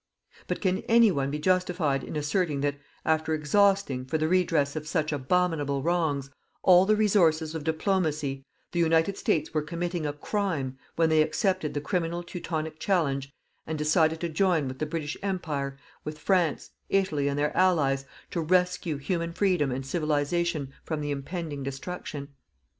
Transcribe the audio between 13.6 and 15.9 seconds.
and decided to join with the British Empire,